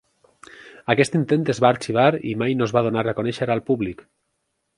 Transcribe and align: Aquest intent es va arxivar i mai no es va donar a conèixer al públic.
Aquest 0.93 1.17
intent 1.19 1.45
es 1.55 1.59
va 1.65 1.69
arxivar 1.73 2.07
i 2.33 2.33
mai 2.43 2.57
no 2.63 2.69
es 2.69 2.75
va 2.79 2.85
donar 2.89 3.05
a 3.07 3.15
conèixer 3.21 3.51
al 3.59 3.63
públic. 3.71 4.03